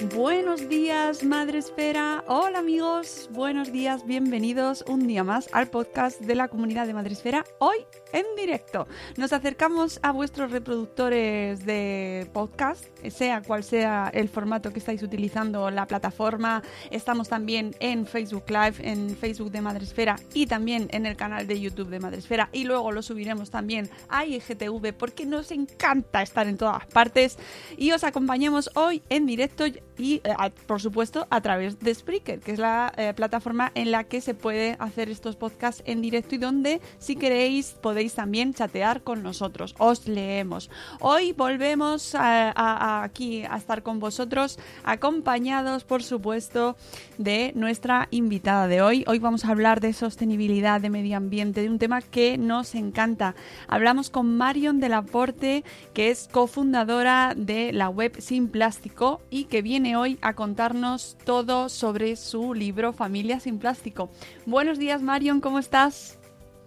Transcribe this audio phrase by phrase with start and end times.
[0.00, 2.22] Buenos días, Madre Esfera.
[2.28, 7.14] Hola amigos, buenos días, bienvenidos un día más al podcast de la comunidad de Madre
[7.14, 7.44] Esfera.
[7.58, 7.78] Hoy
[8.12, 8.86] en directo.
[9.16, 15.70] Nos acercamos a vuestros reproductores de podcast, sea cual sea el formato que estáis utilizando,
[15.70, 16.62] la plataforma.
[16.90, 21.46] Estamos también en Facebook Live, en Facebook de Madre Esfera y también en el canal
[21.46, 22.48] de YouTube de Madre Esfera.
[22.52, 27.38] Y luego lo subiremos también a IGTV porque nos encanta estar en todas partes.
[27.76, 30.34] Y os acompañamos hoy en directo y, eh,
[30.66, 34.34] por supuesto, a través de Spreaker, que es la eh, plataforma en la que se
[34.34, 39.74] puede hacer estos podcasts en directo y donde, si queréis, podéis también chatear con nosotros.
[39.78, 40.70] Os leemos.
[41.00, 46.76] Hoy volvemos a aquí a estar con vosotros, acompañados, por supuesto,
[47.18, 49.04] de nuestra invitada de hoy.
[49.06, 53.34] Hoy vamos a hablar de sostenibilidad, de medio ambiente, de un tema que nos encanta.
[53.66, 59.62] Hablamos con Marion de Laporte, que es cofundadora de la web Sin Plástico y que
[59.62, 64.10] viene hoy a contarnos todo sobre su libro Familia sin Plástico.
[64.46, 66.18] Buenos días, Marion, ¿cómo estás?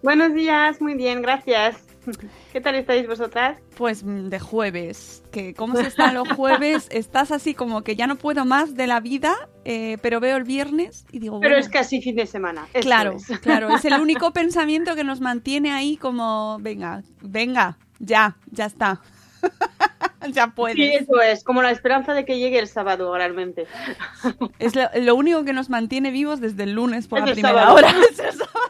[0.02, 1.91] Buenos días, muy bien, gracias.
[2.52, 3.58] ¿Qué tal estáis vosotras?
[3.76, 8.06] Pues mm, de jueves, que cómo se están los jueves, estás así como que ya
[8.06, 11.64] no puedo más de la vida, eh, pero veo el viernes y digo, Pero bueno,
[11.64, 12.66] es casi fin de semana.
[12.80, 13.38] Claro, es.
[13.38, 19.00] claro, es el único pensamiento que nos mantiene ahí como, venga, venga, ya, ya está.
[20.32, 20.76] ya puedes.
[20.76, 23.66] Sí, eso es, como la esperanza de que llegue el sábado realmente.
[24.58, 27.54] Es lo, lo único que nos mantiene vivos desde el lunes por Es la primera
[27.54, 27.74] sábado.
[27.76, 27.94] hora.
[28.10, 28.61] Es el sábado.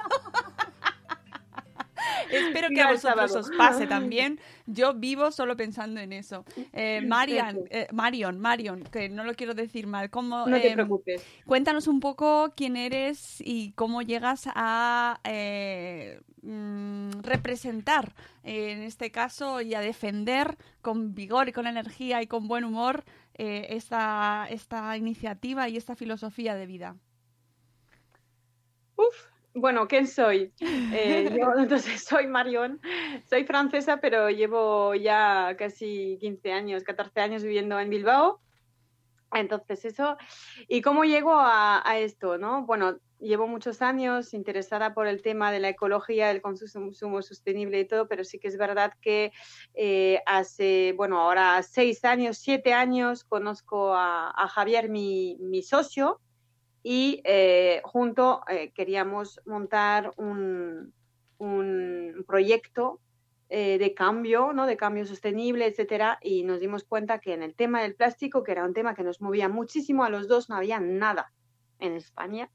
[2.33, 4.41] Espero que a vosotros os pase también.
[4.67, 6.45] Yo vivo solo pensando en eso.
[6.73, 10.11] Eh, Marian, eh, Marion, Marion, que no lo quiero decir mal.
[10.11, 11.25] ¿cómo, No te eh, preocupes.
[11.47, 19.11] Cuéntanos un poco quién eres y cómo llegas a eh, mm, representar, eh, en este
[19.11, 23.05] caso, y a defender con vigor y con energía y con buen humor
[23.35, 26.97] eh, esta, esta iniciativa y esta filosofía de vida.
[28.97, 30.53] Uf, bueno, ¿quién soy?
[30.61, 32.81] Eh, yo entonces soy Marion,
[33.29, 38.41] soy francesa, pero llevo ya casi 15 años, 14 años viviendo en Bilbao.
[39.35, 40.17] Entonces eso,
[40.69, 42.37] ¿y cómo llego a, a esto?
[42.37, 42.67] ¿no?
[42.67, 47.87] Bueno, llevo muchos años interesada por el tema de la ecología, el consumo sostenible y
[47.87, 49.33] todo, pero sí que es verdad que
[49.75, 56.21] eh, hace, bueno, ahora seis años, siete años, conozco a, a Javier, mi, mi socio,
[56.83, 60.93] y eh, junto eh, queríamos montar un,
[61.39, 63.01] un proyecto
[63.55, 64.67] eh, de cambio, ¿no?
[64.67, 68.53] de cambio sostenible, etcétera, y nos dimos cuenta que en el tema del plástico, que
[68.53, 71.33] era un tema que nos movía muchísimo a los dos, no había nada
[71.79, 72.51] en España.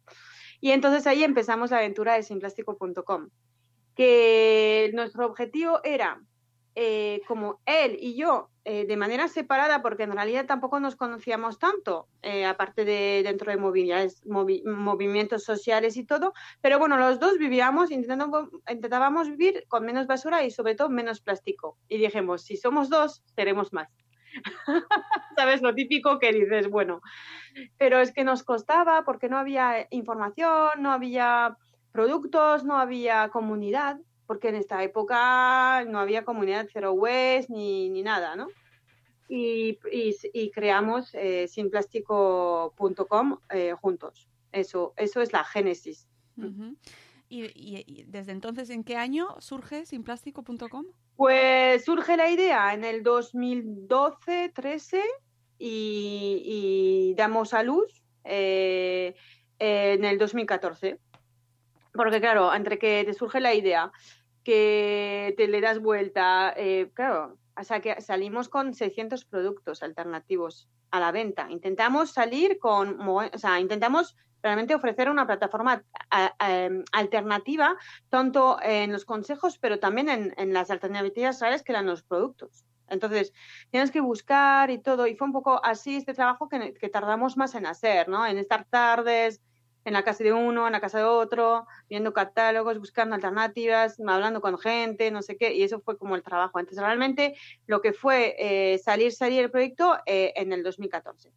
[0.60, 3.30] Y entonces ahí empezamos la aventura de sinplástico.com,
[3.94, 6.20] que nuestro objetivo era,
[6.80, 11.57] eh, como él y yo, eh, de manera separada, porque en realidad tampoco nos conocíamos
[11.57, 17.90] tanto, eh, aparte de dentro de movimientos sociales y todo, pero bueno, los dos vivíamos,
[17.90, 21.80] intentando, intentábamos vivir con menos basura y sobre todo menos plástico.
[21.90, 23.90] Y dijimos, si somos dos, seremos más.
[25.36, 25.63] ¿Sabes?
[25.63, 27.01] Lo típico que dices, bueno,
[27.80, 31.57] pero es que nos costaba porque no había información, no había
[31.92, 38.03] productos, no había comunidad, porque en esta época no había comunidad Zero Waste ni, ni
[38.03, 38.47] nada, ¿no?
[39.29, 44.29] Y, y- y creamos eh, sinplástico.com eh, juntos.
[44.51, 46.07] Eso, eso es la génesis.
[47.29, 50.85] ¿Y, y- y desde entonces en qué año surge sinplástico.com?
[51.15, 55.01] Pues surge la idea en el 2012-13
[55.57, 59.15] y, y damos a luz eh,
[59.59, 61.00] en el 2014.
[61.94, 63.91] Porque claro, entre que te surge la idea,
[64.48, 71.02] que te le das vuelta, eh, claro, sea que salimos con 600 productos alternativos a
[71.02, 71.48] la venta.
[71.50, 77.76] Intentamos salir con, o sea, intentamos realmente ofrecer una plataforma a- alternativa,
[78.08, 82.64] tanto en los consejos, pero también en, en las alternativas reales que eran los productos.
[82.88, 83.34] Entonces,
[83.70, 87.36] tienes que buscar y todo, y fue un poco así este trabajo que, que tardamos
[87.36, 88.26] más en hacer, ¿no?
[88.26, 89.42] En estar tardes,
[89.88, 94.42] en la casa de uno, en la casa de otro, viendo catálogos, buscando alternativas, hablando
[94.42, 96.60] con gente, no sé qué, y eso fue como el trabajo.
[96.60, 97.36] Entonces, realmente
[97.68, 101.31] lo que fue eh, salir, salir el proyecto eh, en el 2014.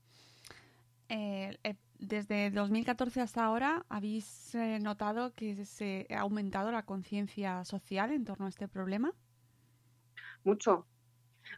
[1.11, 8.11] Eh, eh, desde 2014 hasta ahora, ¿habéis notado que se ha aumentado la conciencia social
[8.11, 9.13] en torno a este problema?
[10.43, 10.89] Mucho,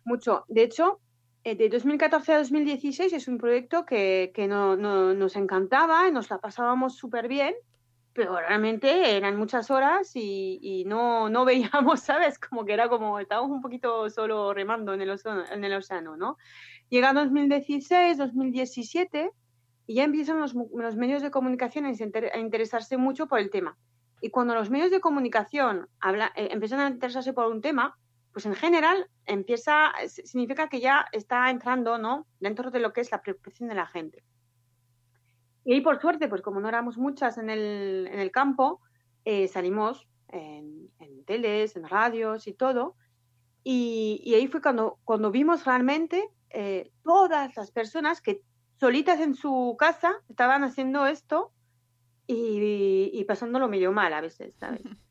[0.05, 0.45] mucho.
[0.49, 1.01] De hecho,
[1.45, 6.39] de 2014 a 2016 es un proyecto que, que no, no- nos encantaba, nos la
[6.39, 7.55] pasábamos súper bien,
[8.13, 12.39] pero realmente eran muchas horas y, y no, no veíamos, ¿sabes?
[12.39, 15.11] Como que era como, estábamos un poquito solo remando en el
[15.75, 16.37] océano, ¿no?
[16.91, 19.31] Llega 2016, 2017
[19.87, 23.77] y ya empiezan los, los medios de comunicación a interesarse mucho por el tema.
[24.21, 27.99] Y cuando los medios de comunicación habla- eh, empiezan a interesarse por un tema,
[28.33, 32.27] pues en general empieza, significa que ya está entrando, ¿no?
[32.41, 34.25] Dentro de lo que es la preocupación de la gente.
[35.65, 38.81] Y ahí, por suerte, pues como no éramos muchas en el, en el campo,
[39.25, 42.97] eh, salimos en, en teles, en radios y todo.
[43.63, 48.43] Y, y ahí fue cuando, cuando vimos realmente eh, todas las personas que
[48.81, 51.53] solitas en su casa estaban haciendo esto
[52.27, 54.83] y, y pasándolo medio mal a veces, ¿sabes?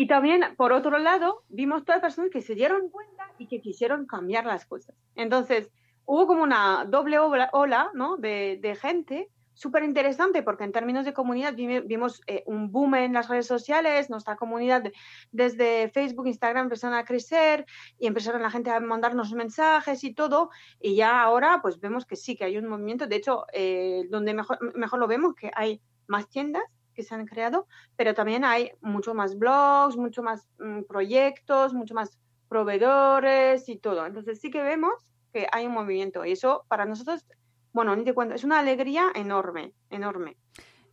[0.00, 3.60] Y también, por otro lado, vimos todas las personas que se dieron cuenta y que
[3.60, 4.94] quisieron cambiar las cosas.
[5.16, 5.72] Entonces,
[6.04, 8.16] hubo como una doble ola, ¿no?
[8.16, 13.28] de, gente súper interesante porque en términos de comunidad vimos eh, un boom en las
[13.28, 14.92] redes sociales, nuestra comunidad de-
[15.32, 17.66] desde Facebook, Instagram empezaron a crecer
[17.98, 20.50] y empezaron la gente a mandarnos mensajes y todo
[20.80, 24.32] y ya ahora pues vemos que sí, que hay un movimiento, de hecho eh, donde
[24.32, 26.62] mejor, mejor lo vemos que hay más tiendas
[26.98, 31.94] que se han creado, pero también hay mucho más blogs, mucho más mm, proyectos, mucho
[31.94, 32.18] más
[32.48, 34.04] proveedores y todo.
[34.04, 34.94] Entonces sí que vemos
[35.32, 37.24] que hay un movimiento y eso para nosotros,
[37.72, 40.36] bueno, ni te cuento, es una alegría enorme, enorme.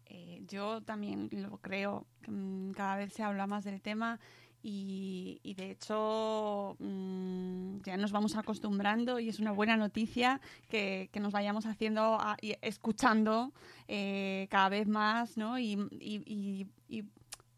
[0.06, 2.06] Eh, yo también lo creo.
[2.28, 4.19] mm, Cada vez se habla más del tema
[4.67, 11.07] y, y de hecho mm, ya nos vamos acostumbrando y es una buena noticia que,
[11.12, 13.53] que nos vayamos haciendo a- y escuchando
[13.88, 15.59] eh, cada vez más, ¿no?
[15.59, 16.65] Y, y-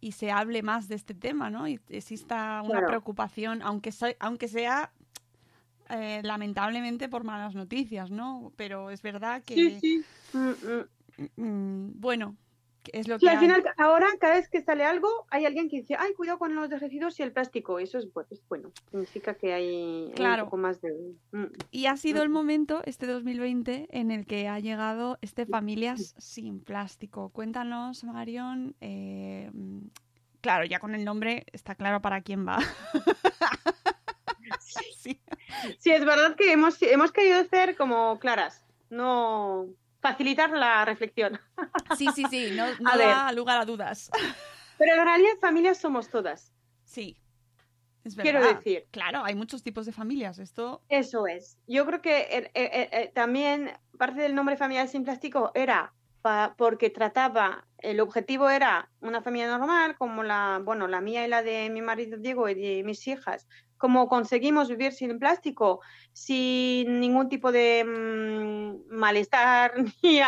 [0.01, 1.67] y- se hable más de este tema, ¿no?
[1.67, 2.87] Y exista una Claro.
[2.87, 4.91] preocupación, aunque, so- aunque sea
[5.89, 8.51] eh, lamentablemente por malas noticias, ¿no?
[8.55, 10.05] Pero es verdad que, Sí, sí.
[10.37, 11.91] Mm, mm.
[11.99, 12.35] bueno,
[12.93, 13.41] es lo que al hay.
[13.41, 16.69] final, ahora cada vez que sale algo, hay alguien que dice, ay, cuidado con los
[16.69, 17.79] residuos y el plástico.
[17.79, 20.43] Eso es, bu- es bueno, significa que hay, hay Claro.
[20.43, 20.91] un poco más de...
[21.31, 21.45] mm.
[21.71, 22.33] Y ha sido el Mm.
[22.33, 27.29] momento, este 2020, en el que ha llegado este Familias sin Plástico.
[27.29, 28.75] Cuéntanos, Marion.
[28.81, 29.87] eh, mm,
[30.41, 32.57] claro, ya con el nombre está claro para quién va.
[34.59, 35.19] Sí.
[35.79, 39.67] Sí, es verdad que hemos, hemos querido ser como claras, no
[40.11, 41.39] facilitar la reflexión.
[41.97, 44.09] Sí, sí, sí, no, no A da lugar a dudas.
[44.77, 46.53] Pero en realidad familias somos todas.
[46.83, 47.17] Sí,
[48.03, 48.57] es Quiero verdad.
[48.57, 48.87] decir.
[48.91, 50.39] Claro, hay muchos tipos de familias.
[50.39, 51.57] Esto, Eso es.
[51.67, 56.55] Yo creo que eh, eh, eh, también parte del nombre Familia sin Plástico era pa-
[56.57, 61.41] porque trataba, el objetivo era una familia normal, como la, bueno, la mía y la
[61.43, 63.47] de mi marido Diego y de mis hijas.
[63.77, 65.81] Como conseguimos vivir sin plástico,
[66.11, 70.19] sin ningún tipo de mm, malestar, ni,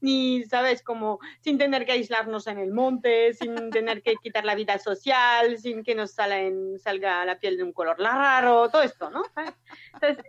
[0.00, 0.82] ni, ¿sabes?
[0.82, 5.58] Como sin tener que aislarnos en el monte, sin tener que quitar la vida social,
[5.58, 9.22] sin que nos salen- salga la piel de un color raro, todo esto, ¿no?
[9.94, 10.24] Entonces,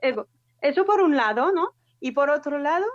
[0.62, 1.74] eso- por un lado, ¿no?
[2.00, 2.86] Y por otro lado,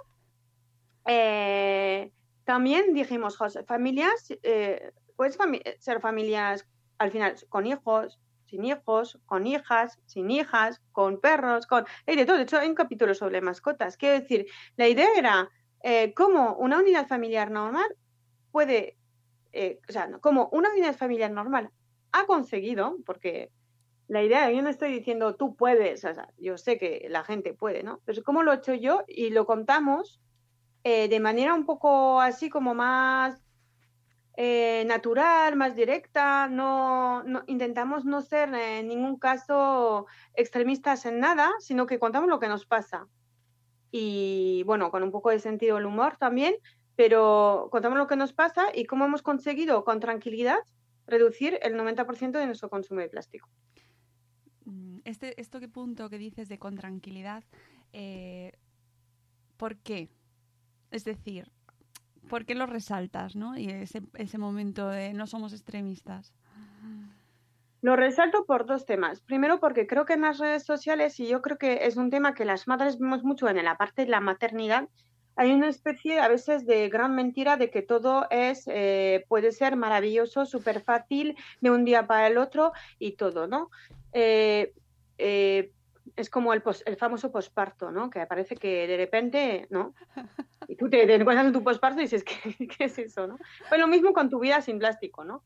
[1.06, 2.12] eh,
[2.44, 5.38] también dijimos, José, familias, eh, puedes
[5.78, 6.66] ser familias
[6.98, 8.20] al final con hijos,
[8.52, 11.86] sin hijos, con hijas, sin hijas, con perros, con...
[12.06, 13.96] Hay de todo, de hecho hay un capítulo sobre mascotas.
[13.96, 15.48] Quiero decir, la idea era
[15.82, 17.96] eh, cómo una unidad familiar normal
[18.50, 18.98] puede,
[19.52, 21.70] eh, o sea, no, cómo una unidad familiar normal
[22.12, 23.50] ha conseguido, porque
[24.06, 27.54] la idea, yo no estoy diciendo tú puedes, o sea, yo sé que la gente
[27.54, 28.02] puede, ¿no?
[28.04, 30.20] Pero cómo lo he hecho yo y lo contamos
[30.84, 33.42] eh, de manera un poco así como más
[34.36, 41.86] eh, natural, más directa, no, intentamos no ser en ningún caso extremistas en nada, sino
[41.86, 43.08] que contamos lo que nos pasa.
[43.94, 46.54] y bueno, con un poco de sentido del humor también,
[46.96, 50.58] pero contamos lo que nos pasa y cómo hemos conseguido con tranquilidad
[51.06, 53.48] reducir el 90% de nuestro consumo de plástico.
[54.64, 57.44] Mm, Este, esto que punto que dices de con tranquilidad,
[57.92, 58.52] eh,
[59.56, 60.10] ¿por qué?
[60.90, 61.50] Es decir,
[62.32, 63.58] ¿por qué lo resaltas, no?
[63.58, 66.32] Y ese, momento de no somos extremistas.
[67.82, 69.20] Lo resalto por dos temas.
[69.20, 72.32] Primero, porque creo que en las redes sociales, y yo creo que es un tema
[72.32, 74.88] que las madres vemos mucho en la parte de la maternidad,
[75.36, 79.76] hay una especie a veces de gran mentira de que todo es eh, puede ser
[79.76, 83.68] maravilloso, súper fácil de un día para el otro y todo, ¿no?
[84.14, 84.72] Eh,
[85.18, 85.70] eh,
[86.16, 88.08] es como el, el famoso posparto, ¿no?
[88.08, 89.94] Que parece que de repente, ¿no?
[90.68, 93.38] Y tú te, te encuentras en tu posparto y dices, ¿qué, es eso, no?
[93.68, 95.42] Pues lo mismo con tu vida sin plástico, ¿no?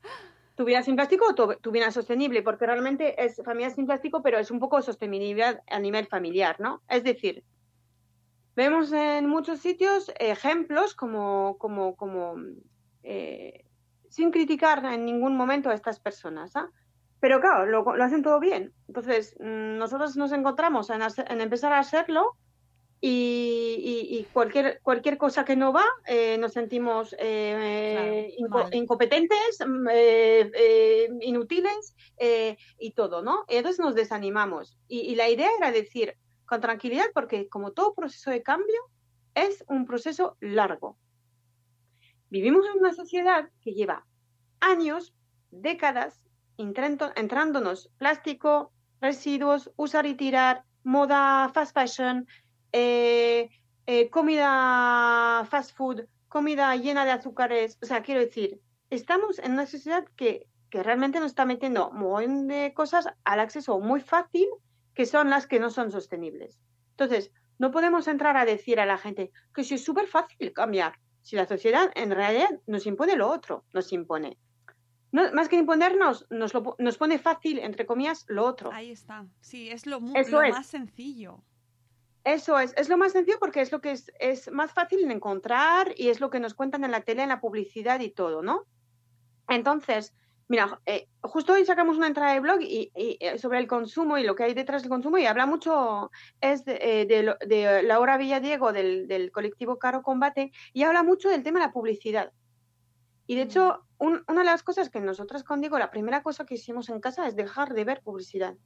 [0.54, 4.38] Tu vida sin plástico o tu, vida sostenible, porque realmente es familia sin plástico, pero
[4.38, 6.82] es un poco sostenibilidad a nivel familiar, ¿no?
[6.88, 7.44] Es decir,
[8.54, 12.36] vemos en muchos sitios ejemplos como, como, como
[13.02, 13.66] eh,
[14.08, 16.70] sin criticar en ningún momento a estas personas, ¿ah?
[17.20, 18.72] Pero claro, lo, hacen todo bien.
[18.88, 22.36] Entonces, mm, nosotros nos encontramos en empezar a hacerlo
[23.08, 28.64] y, y- y cualquier, cualquier cosa que no va, eh, nos sentimos eh, Claro, inco-
[28.64, 28.74] mal.
[28.74, 31.94] incompetentes, mm, eh, inútiles
[32.78, 33.44] y todo, ¿no?
[33.48, 34.76] Entonces nos desanimamos.
[34.88, 36.14] Y, y la idea era decir,
[36.46, 38.80] con tranquilidad, porque como todo proceso de cambio,
[39.34, 40.96] es un proceso largo.
[42.30, 44.04] Vivimos en una sociedad que lleva
[44.60, 45.14] años,
[45.50, 46.22] décadas,
[46.58, 52.26] entrándonos plástico, residuos, usar y tirar, moda fast fashion,
[52.78, 53.48] eh,
[53.86, 57.78] eh, comida fast food, comida llena de azúcares.
[57.82, 61.98] O sea, quiero decir, estamos en una sociedad que, que realmente nos está metiendo un
[62.00, 64.46] montón de cosas al acceso muy fácil,
[64.94, 66.58] que son las que no son sostenibles.
[66.90, 70.92] Entonces, no podemos entrar a decir a la gente que sí es súper fácil cambiar,
[71.22, 74.36] si la sociedad en realidad nos impone lo otro, nos impone.
[75.12, 78.70] No, más que imponernos, nos, lo nos pone fácil, entre comillas, lo otro.
[78.72, 79.24] Ahí está.
[79.40, 80.50] Sí, es lo, mu- Eso lo es.
[80.54, 81.42] más sencillo.
[82.26, 85.14] Eso es, es lo más sencillo porque es lo que es, es más fácil de
[85.14, 88.42] encontrar y es lo que nos cuentan en la tele, en la publicidad y todo,
[88.42, 88.64] ¿no?
[89.48, 90.12] Entonces,
[90.48, 94.18] mira, eh, justo hoy sacamos una entrada de blog y, y, eh, sobre el consumo
[94.18, 97.82] y lo que hay detrás del consumo y habla mucho, es de, eh, de, de
[97.84, 102.32] Laura Villadiego del, del colectivo Caro Combate y habla mucho del tema de la publicidad.
[103.28, 106.44] Y de hecho, un- una de las cosas que nosotras con Diego, la primera cosa
[106.44, 108.56] que hicimos en casa es dejar de ver publicidad.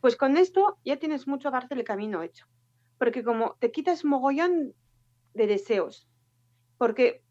[0.00, 2.46] Pues con esto ya tienes mucho parte del camino hecho.
[2.98, 4.74] Porque como te quitas mogollón
[5.34, 6.08] de deseos.
[6.78, 7.22] Porque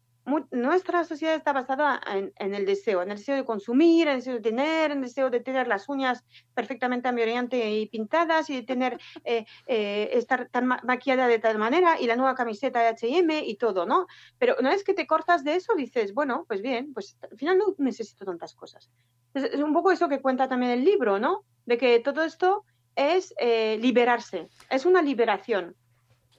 [0.50, 4.18] nuestra sociedad está basada en, en el deseo, en el deseo de consumir, en el
[4.20, 8.56] deseo de tener, en el deseo de tener las uñas perfectamente ambiorante y pintadas y
[8.56, 12.80] de tener, eh, eh, estar tan ma- maquillada de tal manera y la nueva camiseta
[12.80, 14.06] de H&M y todo, ¿no?
[14.38, 17.58] Pero una vez que te cortas de eso, dices, bueno, pues bien, pues al final
[17.58, 18.90] no necesito tantas cosas.
[19.34, 21.44] Es, es un poco eso que cuenta también el libro, ¿no?
[21.66, 22.64] De que todo esto
[22.96, 25.76] es eh, liberarse, es una liberación.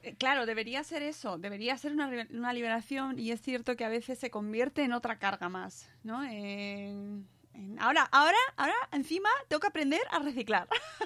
[0.07, 3.89] Eh, Claro, debería ser eso, debería ser una, una liberación y es cierto que a
[3.89, 6.23] veces se convierte en otra carga más, ¿no?
[6.23, 10.67] En- en- ahora, ahora, ahora, encima tengo que aprender a reciclar.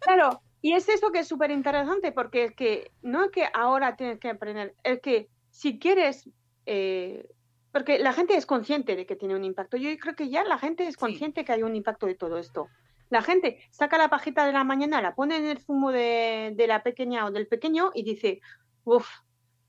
[0.00, 3.96] Claro, y es eso que es súper interesante, porque es que no es que ahora
[3.96, 6.30] tienes que aprender, es que si quieres,
[6.66, 7.28] eh,
[7.72, 9.76] porque la gente es consciente de que tiene un impacto.
[9.76, 12.72] Yo creo que ya la gente es consciente que hay un impacto de todo esto.
[13.08, 16.66] La gente saca la pajita de la mañana, la pone en el zumo de, de
[16.66, 18.40] la pequeña o del pequeño y dice,
[18.84, 19.08] uff,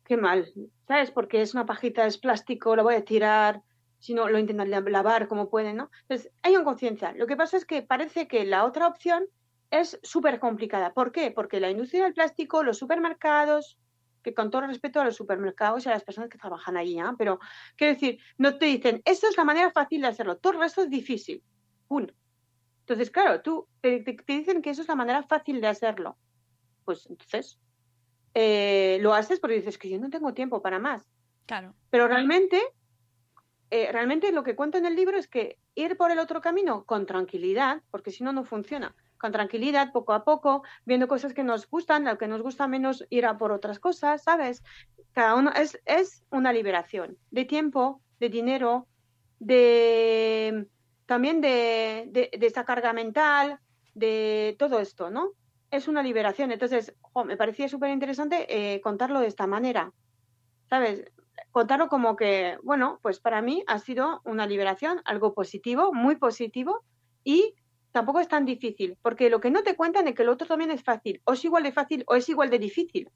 [0.03, 0.51] qué mal,
[0.87, 1.11] ¿sabes?
[1.11, 3.61] Porque es una pajita, es plástico, la voy a tirar,
[3.99, 5.89] si no lo intentan la- lavar como pueden, ¿no?
[6.01, 7.13] Entonces, hay una conciencia.
[7.13, 9.25] Lo que pasa es que parece que la otra opción
[9.69, 10.93] es súper complicada.
[10.93, 11.31] ¿Por qué?
[11.31, 13.77] Porque la industria del plástico, los supermercados,
[14.23, 17.15] que con todo respeto a los supermercados y a las personas que trabajan allí, ¿ah?
[17.17, 17.39] pero
[17.75, 20.81] quiero decir, no te dicen, esto es la manera fácil de hacerlo, todo el resto
[20.83, 21.43] es difícil.
[21.87, 22.13] Punto.
[22.87, 26.17] Entonces, claro, tú te, te- te dicen que eso es la manera fácil de hacerlo.
[26.85, 27.59] Pues entonces
[28.33, 31.05] eh, lo haces porque dices que yo no tengo tiempo para más.
[31.47, 31.75] Claro.
[31.89, 32.61] Pero realmente,
[33.71, 36.85] eh, realmente lo que cuento en el libro es que ir por el otro camino
[36.85, 38.95] con tranquilidad, porque si no, no funciona.
[39.17, 43.05] Con tranquilidad, poco a poco, viendo cosas que nos gustan, lo que nos gusta menos,
[43.09, 44.63] ir a por otras cosas, ¿sabes?
[45.11, 48.87] Cada uno es, es una liberación de tiempo, de dinero,
[49.39, 50.67] de
[51.07, 53.59] también de, de, esa carga mental,
[53.95, 55.31] de todo esto, ¿no?
[55.71, 56.51] Es una liberación.
[56.51, 56.93] Entonces,
[57.25, 59.91] me parecía súper interesante eh, contarlo de esta manera,
[60.69, 61.05] ¿sabes?
[61.51, 66.83] Contarlo como que, bueno, pues para mí ha sido una liberación, algo positivo, muy positivo,
[67.23, 67.55] y
[67.91, 70.71] tampoco es tan difícil, porque lo que no te cuentan es que lo otro también
[70.71, 73.09] es fácil, o es igual de fácil o es igual de difícil.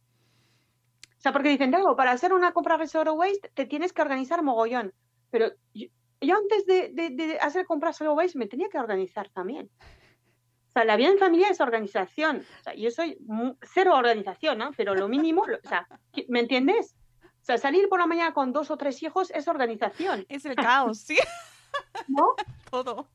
[1.17, 4.41] O sea, porque dicen, no, para hacer una compra de waste te tienes que organizar
[4.41, 4.91] mogollón.
[5.29, 5.51] Pero
[6.21, 9.69] yo, antes de, de- de hacer compras zero waste me tenía que organizar también.
[10.69, 12.45] O sea, la vida en familia es organización.
[12.59, 13.17] O sea, yo soy
[13.73, 14.71] cero organización, ¿no?
[14.77, 16.95] Pero lo mínimo, o sea, ¿qué- ¿me entiendes?
[17.41, 20.55] O sea, salir por la mañana con dos o tres hijos es organización, Es el
[20.55, 21.17] caos, sí.
[22.07, 22.35] ¿no?
[22.69, 23.07] Todo.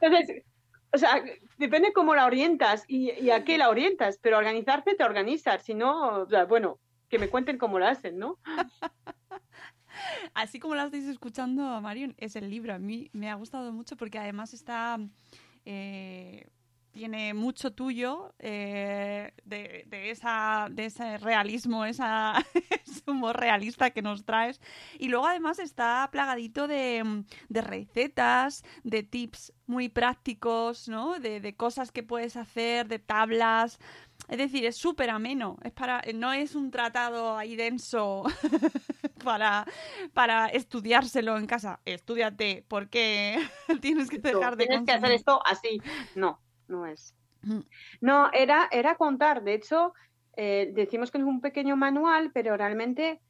[0.00, 0.44] Entonces,
[0.92, 1.22] o sea,
[1.58, 5.74] depende cómo la orientas y, y a qué la orientas, pero organizarte te organizas, si
[5.74, 8.38] no, o sea, bueno, que me cuenten cómo lo hacen, ¿no?
[10.34, 12.74] Así como la estáis escuchando, Marion, es el libro.
[12.74, 14.98] A mí me ha gustado mucho porque además está.
[15.64, 16.46] eh,
[16.92, 22.34] tiene mucho tuyo eh, de, esa, de ese realismo, esa,
[22.86, 24.60] ese humor realista que nos traes.
[24.98, 31.18] Y luego además está plagadito de, de recetas, de tips muy prácticos, ¿no?
[31.18, 33.78] De, de cosas que puedes hacer, de tablas.
[34.28, 35.58] Es decir, es súper ameno.
[35.62, 38.24] Es para, no es un tratado ahí denso
[39.24, 39.66] para,
[40.14, 41.80] para estudiárselo en casa.
[41.84, 43.38] Estúdiate, porque
[43.80, 45.80] tienes que dejar de Tienes que hacer esto así.
[46.14, 47.14] No, no es.
[48.00, 49.42] No, era, era contar.
[49.42, 49.92] De hecho,
[50.36, 53.20] eh, decimos que es un pequeño manual, pero realmente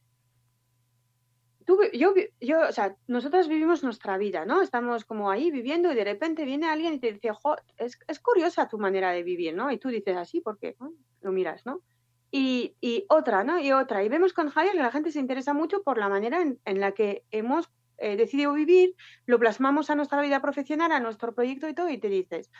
[1.65, 4.63] tú, yo, yo, o sea, nosotros vivimos nuestra vida, ¿no?
[4.63, 8.21] Estamos como ahí viviendo y de repente viene alguien y te dice, jo, es, es
[8.21, 9.71] curiosa tu manera de vivir, ¿no?
[9.71, 11.83] Y tú dices así porque bueno, lo miras, ¿no?
[12.31, 13.59] Y, y otra, ¿no?
[13.59, 14.03] Y otra.
[14.03, 16.81] Y vemos con Javier que la gente se interesa mucho por la manera en, en
[16.81, 21.69] la que hemos eh, decidido vivir, lo plasmamos a nuestra vida profesional, a nuestro proyecto
[21.69, 22.51] y todo, y te dices,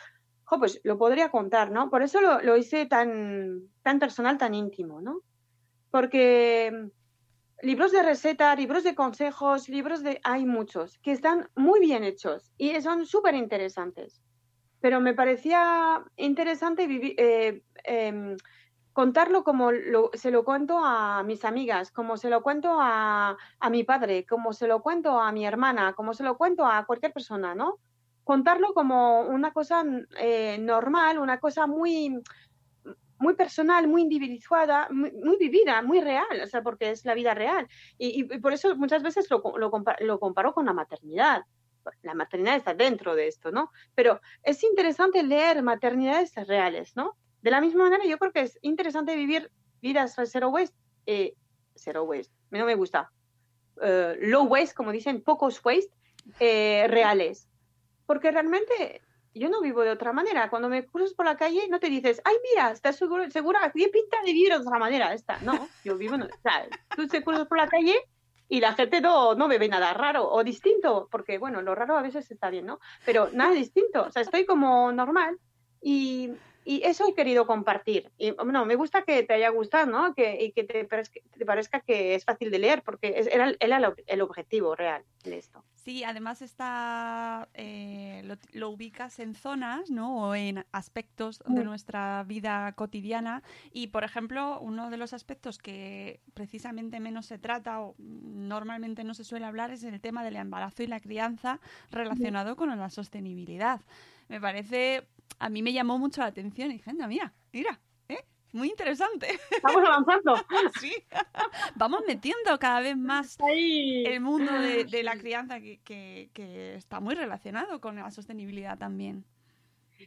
[0.45, 1.89] jo, pues lo podría contar, ¿no?
[1.89, 5.21] Por eso lo, lo hice tan, tan personal, tan íntimo, ¿no?
[5.91, 6.89] Porque
[7.63, 10.19] libros de receta, libros de consejos, libros de...
[10.23, 14.21] Hay muchos que están muy bien hechos y son súper interesantes.
[14.81, 18.35] Pero me parecía interesante vivi- eh, em,
[18.91, 23.69] contarlo como lo- se lo cuento a mis amigas, como se lo cuento a, a
[23.69, 27.13] mi padre, como se lo cuento a mi hermana, como se lo cuento a cualquier
[27.13, 27.79] persona, ¿no?
[28.25, 29.83] Contarlo como una cosa
[30.17, 32.21] eh, normal, una cosa muy,
[33.23, 37.33] muy personal, muy individuada, muy, muy vivida, muy real, o sea, porque es la vida
[37.33, 37.67] real.
[37.97, 39.71] Y, y- por eso muchas veces lo, lo,
[40.09, 41.43] lo comparo con la maternidad.
[42.01, 43.69] La maternidad está dentro de esto, ¿no?
[43.95, 47.17] Pero es interesante leer maternidades reales, ¿no?
[47.41, 51.33] De la misma manera, yo creo que es interesante vivir vidas zero waste, eh,
[51.75, 53.11] zero waste, no me gusta,
[53.81, 55.91] eh, low waste, como dicen, pocos waste,
[56.39, 57.49] eh, reales.
[58.05, 59.01] Porque realmente
[59.33, 60.49] yo no vivo de otra manera.
[60.49, 63.91] Cuando me cruzas por la calle, no te dices, ay, mira, estás seguro, segura, tiene
[63.91, 65.39] pinta de vivir de otra manera esta.
[65.41, 67.95] No, yo vivo, en- o sea, tú te cruzas por la calle
[68.49, 71.97] y la gente no, no me ve nada raro o distinto, porque bueno, lo raro
[71.97, 72.79] a veces está bien, ¿no?
[73.05, 75.39] Pero nada distinto, o sea, estoy como normal
[75.81, 76.31] y,
[76.65, 78.11] y eso he querido compartir.
[78.17, 80.13] Y bueno, me gusta que te haya gustado, ¿no?
[80.13, 83.51] Que, y que te parezca, te parezca que es fácil de leer, porque es- era,
[83.59, 85.63] era el, ob- el objetivo real de esto.
[85.75, 90.29] Sí, además está eh, lo, lo ubicas en zonas, ¿no?
[90.29, 91.65] O en aspectos de Mm.
[91.65, 93.43] nuestra vida cotidiana.
[93.73, 99.13] Y, por ejemplo, uno de los aspectos que precisamente menos se trata o normalmente no
[99.13, 101.59] se suele hablar es el tema del embarazo y la crianza
[101.91, 103.81] relacionado con la sostenibilidad.
[104.29, 105.07] Me parece,
[105.39, 108.23] a mí me llamó mucho la atención y dije, anda, mira, mira, ¿eh?
[108.51, 109.27] Muy interesante.
[109.51, 110.35] Estamos avanzando.
[110.79, 110.93] sí.
[111.75, 114.05] Vamos metiendo cada vez más Ahí.
[114.05, 118.77] el mundo de, de la crianza que, que- que está muy relacionado con la sostenibilidad
[118.77, 119.25] también.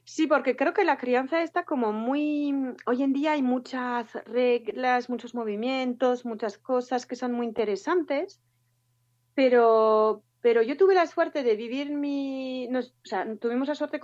[0.04, 2.52] Sí, porque creo que la crianza está como muy...
[2.86, 8.40] Hoy en día hay muchas reglas, muchos movimientos, muchas cosas que son muy interesantes,
[9.34, 12.68] pero, pero yo tuve la suerte de vivir mi...
[12.72, 13.98] o sea, tuvimos la suerte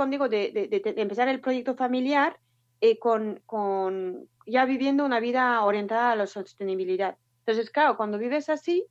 [0.51, 2.37] de- de- de empezar el proyecto familiar
[2.81, 7.17] eh, con, con ya viviendo una vida orientada a la sostenibilidad.
[7.47, 8.89] Entonces, claro, cuando vives así,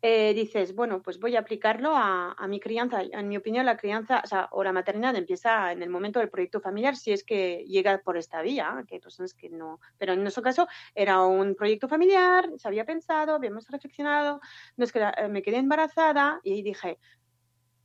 [0.00, 3.02] eh, dices, bueno, pues voy a aplicarlo a, a mi crianza.
[3.02, 6.30] En mi opinión, la crianza, o sea, o la maternidad empieza en el momento del
[6.30, 9.80] proyecto familiar, si es que llega por esta vía, que hay personas que no.
[9.98, 14.40] Pero en nuestro caso era un proyecto familiar, se había pensado, habíamos reflexionado,
[14.76, 16.98] nos queda- eh, me quedé embarazada y dije,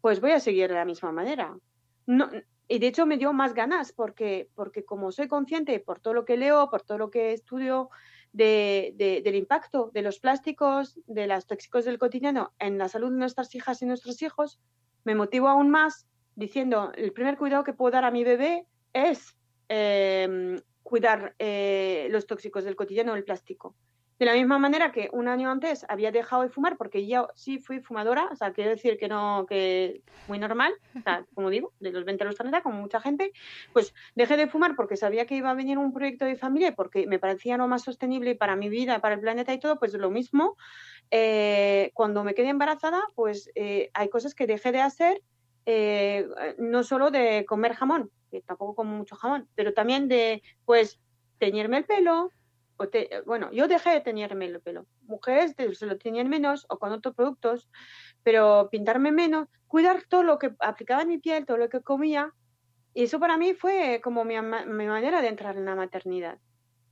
[0.01, 1.57] pues voy a seguir de la misma manera.
[2.05, 2.29] No,
[2.67, 6.25] y de hecho me dio más ganas porque, porque como soy consciente por todo lo
[6.25, 7.89] que leo, por todo lo que estudio,
[8.33, 13.11] de- de- del impacto de los plásticos, de los tóxicos del cotidiano en la salud
[13.11, 14.59] de nuestras hijas y nuestros hijos,
[15.05, 19.37] me motivo aún más diciendo, el primer cuidado que puedo dar a mi bebé es
[19.69, 23.75] eh, cuidar eh, los tóxicos del cotidiano, el plástico.
[24.23, 27.59] De la misma manera que un año antes había dejado de fumar porque yo sí
[27.59, 31.73] fui fumadora, o sea, quiero decir que no, que muy normal, o sea, como digo,
[31.81, 33.33] de los 20 a los 30, como mucha gente,
[33.73, 37.05] pues dejé de fumar porque sabía que iba a venir un proyecto de familia porque
[37.05, 40.09] me parecía lo más sostenible para mi vida, para el planeta y todo, pues lo
[40.09, 40.55] mismo.
[41.11, 45.21] Eh, cuando me quedé embarazada, pues eh, hay cosas que dejé de hacer,
[45.65, 46.25] eh,
[46.59, 50.97] no solo de comer jamón, que tampoco como mucho jamón, pero también de, pues,
[51.39, 52.29] teñirme el pelo,
[52.91, 54.85] te- bueno, yo dejé de teñirme el pelo.
[55.03, 57.69] Mujeres se lo teñían menos o con otros productos,
[58.23, 62.33] pero pintarme menos, cuidar todo lo que aplicaba en mi piel, todo lo que comía.
[62.93, 66.39] Y eso para mí fue como mi, manera de entrar en la maternidad.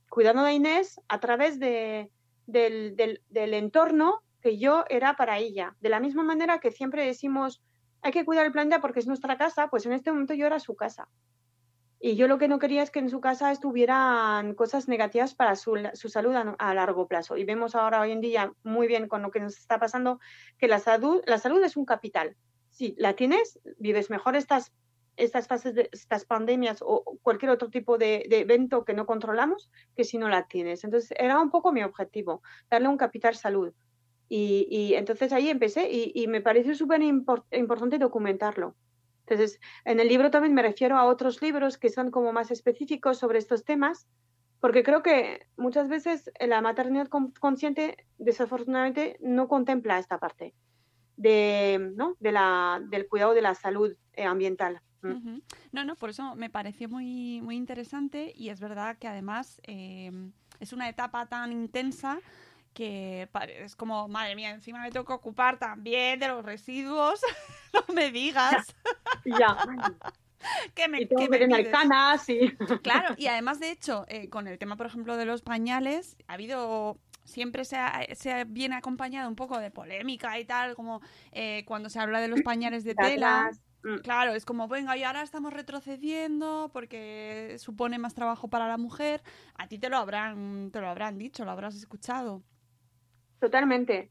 [0.08, 2.10] Cuidando de Inés a través de,
[2.46, 2.96] del,
[3.28, 5.76] del entorno que yo era para ella.
[5.80, 7.62] De la misma manera que siempre decimos,
[8.02, 10.58] hay que cuidar el planeta porque es nuestra casa, pues en este momento yo era
[10.58, 11.08] su casa.
[12.04, 15.54] Y yo lo que no quería es que en su casa estuvieran cosas negativas para
[15.54, 17.36] su, su salud a, a largo plazo.
[17.36, 20.18] Y vemos ahora hoy en día muy bien con lo que nos está pasando
[20.58, 22.34] que la salud, la salud es un capital.
[22.70, 24.72] Si la tienes, vives mejor estas,
[25.16, 29.70] estas fases, de estas pandemias o cualquier otro tipo de, de evento que no controlamos
[29.94, 30.82] que si no la tienes.
[30.82, 33.72] Entonces era un poco mi objetivo, darle un capital salud.
[34.28, 38.74] Y, y entonces ahí empecé y, y me pareció súper import, importante documentarlo.
[39.26, 43.18] Entonces, en el libro también me refiero a otros libros que son como más específicos
[43.18, 44.08] sobre estos temas,
[44.60, 50.54] porque creo que muchas veces la maternidad con- consciente, desafortunadamente, no contempla esta parte
[51.16, 52.16] de, ¿no?
[52.20, 54.80] de la, del cuidado de la salud eh, ambiental.
[55.02, 55.38] Mm.
[55.72, 60.12] No, no, por eso me pareció muy, muy interesante y es verdad que además eh,
[60.60, 62.20] es una etapa tan intensa
[62.72, 67.20] que es como, madre mía, encima me tengo que ocupar también de los residuos,
[67.88, 68.74] no me digas
[69.24, 69.56] Ya.
[70.74, 71.72] que me, Y tengo que me que tener pides.
[71.72, 72.50] canas y...
[72.82, 76.34] Claro, y además, de hecho, eh, con el tema, por ejemplo, de los pañales, ha
[76.34, 76.98] habido.
[77.24, 81.88] Siempre se, ha- se viene acompañado un poco de polémica y tal, como eh, cuando
[81.88, 83.50] se habla de los pañales de tela.
[83.84, 83.98] Mm.
[83.98, 89.22] Claro, es como, venga, y ahora estamos retrocediendo porque supone más trabajo para la mujer.
[89.54, 92.42] A ti te lo habrán, te lo habrán dicho, lo habrás escuchado.
[93.42, 94.08] Totalmente.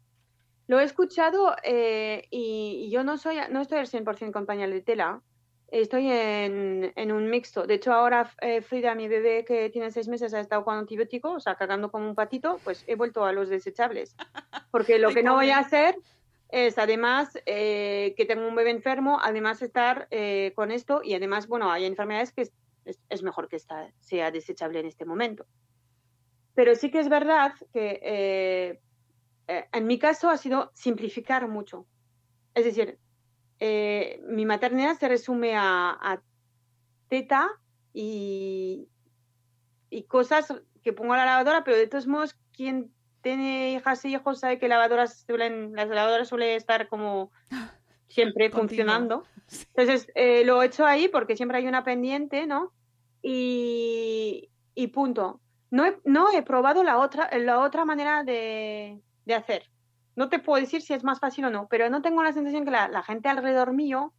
[0.68, 4.72] Lo he escuchado eh, y, y yo no soy no estoy al 100% con pañal
[4.72, 5.22] de tela.
[5.70, 7.66] Estoy en, en un mixto.
[7.66, 11.32] De hecho, ahora eh, Frida, mi bebé que tiene seis meses, ha estado con antibiótico,
[11.32, 14.18] o sea, cagando como un patito, pues he vuelto a los desechables.
[14.70, 15.96] Porque lo que no voy a hacer
[16.50, 21.48] es, además, eh, que tengo un bebé enfermo, además estar eh, con esto y además,
[21.48, 22.52] bueno, hay enfermedades que es,
[22.84, 23.60] es- es mejor que
[24.02, 25.46] sea desechable en este momento.
[26.54, 28.82] Pero sí que es verdad que eh,
[29.52, 31.86] eh, en mi caso ha sido simplificar mucho.
[32.54, 33.00] Es decir,
[33.60, 36.22] eh, mi maternidad se resume a, a
[37.10, 37.50] teta
[37.94, 38.88] y,
[39.90, 44.16] y cosas que pongo a la lavadora, pero de todos modos, quien tiene hijas y
[44.16, 47.32] hijos sabe que lavadoras suelen, las lavadoras suelen estar como
[48.08, 48.62] siempre Continua.
[48.62, 49.26] funcionando.
[49.76, 52.72] Entonces, eh, lo he hecho ahí porque siempre hay una pendiente, ¿no?
[53.22, 55.42] Y, y punto.
[55.70, 59.64] No he, no he probado la otra, la otra manera de, de hacer.
[60.16, 62.66] No te puedo decir si es más fácil o no, pero no tengo la sensación
[62.66, 64.14] que la, gente alrededor mío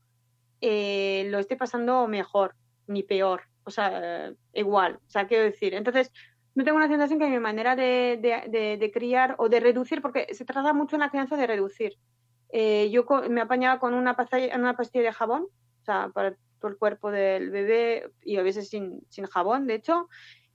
[0.60, 2.54] eh, lo esté pasando mejor
[2.86, 3.42] ni peor.
[3.64, 4.96] O sea, igual.
[5.06, 5.74] O sea, quiero decir.
[5.74, 6.10] Entonces,
[6.54, 10.02] no tengo la sensación que mi manera de, de- de- de criar o de reducir,
[10.02, 11.94] porque se trata mucho en la crianza de reducir.
[12.50, 16.70] Eh, yo me apañaba con una pastilla, una pastilla de jabón, o sea, para todo
[16.70, 20.08] el cuerpo del bebé y a veces sin jabón, de hecho,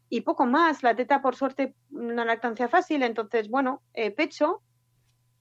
[0.09, 0.83] y poco más.
[0.83, 4.61] La teta, por suerte, una lactancia fácil, entonces, bueno, eh, pecho.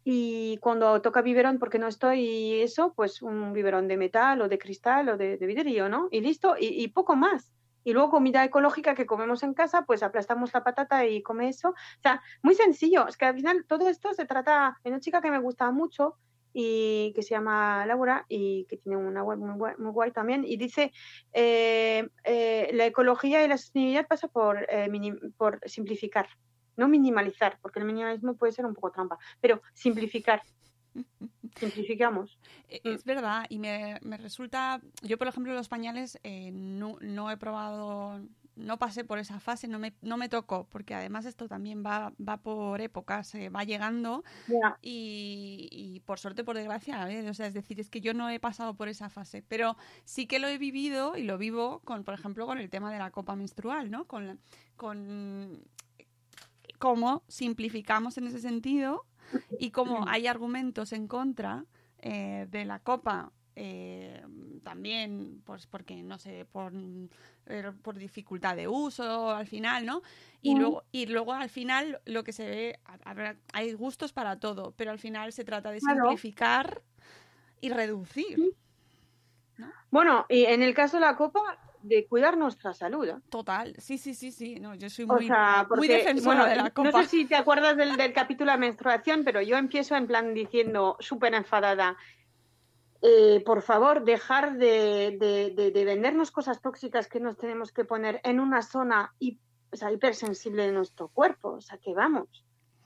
[0.05, 4.59] Y cuando toca biberón, porque no estoy eso, pues un biberón de metal o de
[4.59, 6.09] cristal o de, vidrio, ¿no?
[6.13, 7.53] Y listo, y, poco más.
[7.83, 11.71] Y luego comida ecológica que comemos en casa, pues aplastamos la patata y come eso.
[11.71, 13.09] O sea, muy sencillo.
[13.09, 16.17] Es que al final todo esto se trata de una chica que me gusta mucho
[16.59, 20.43] y que se llama Laura y que tiene una web muy guay, muy guay también.
[20.43, 20.91] Y dice,
[21.35, 26.27] eh, eh, la ecología y la sostenibilidad pasa por, eh, minim- por simplificar,
[26.79, 30.41] no minimalizar, porque el minimalismo puede ser un poco trampa, pero simplificar.
[31.61, 32.39] Simplificamos.
[32.71, 32.89] Mm.
[32.89, 34.81] Es verdad, y me, me resulta.
[35.03, 38.19] Yo, por ejemplo, los pañales no, no he probado.
[38.57, 42.13] No pasé por esa fase, no me, no me tocó, porque además esto también va,
[42.19, 44.25] va por épocas, eh, va llegando
[44.83, 47.29] y, y por suerte, por desgracia, ¿eh?
[47.29, 50.27] o sea, es decir, es que yo no he pasado por esa fase, pero sí
[50.27, 53.11] que lo he vivido y lo vivo con, por ejemplo, con el tema de la
[53.11, 54.07] copa menstrual, ¿no?
[54.07, 54.37] Con, la-
[54.77, 55.63] con
[56.79, 59.05] cómo simplificamos en ese sentido
[59.59, 61.65] y cómo hay argumentos en contra
[61.99, 64.23] eh, de la copa eh,
[64.63, 66.73] también, pues porque, no sé, por,
[67.47, 70.03] eh, por dificultad de uso al final, ¿no?
[70.43, 74.13] Y, luego, y luego al final lo que se ve, a- a ver, hay gustos
[74.13, 76.05] para todo, pero al final se trata de Claro.
[76.05, 76.83] simplificar
[77.61, 78.55] y reducir.
[79.91, 81.41] Bueno, y en el caso de la copa,
[81.83, 83.09] de cuidar nuestra salud.
[83.09, 83.15] ¿eh?
[83.31, 84.57] Total, sí, sí, sí, sí.
[84.61, 85.29] No, yo soy O muy,
[85.69, 87.03] porque, defensora bueno, de la no copa.
[87.03, 90.97] sé si te acuerdas del, del capítulo de menstruación, pero yo empiezo en plan diciendo,
[91.01, 91.97] súper enfadada,
[93.09, 97.85] eh, por favor, dejar de, de- de- de vendernos cosas tóxicas que nos tenemos que
[97.85, 99.39] poner en una zona hi-
[99.73, 101.49] o sea, hipersensible de nuestro cuerpo.
[101.53, 102.29] O sea, que vamos.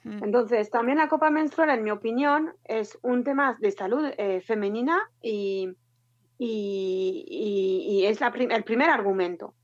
[0.04, 0.24] Mm.
[0.24, 4.96] Entonces, también la copa menstrual, en mi opinión, es un tema de salud eh, femenina
[5.22, 5.68] y,
[6.38, 9.54] y- y- y es la prim- el primer argumento.